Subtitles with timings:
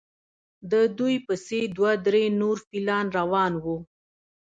[0.71, 3.77] د دوی پسې دوه درې نور فیلان روان وو.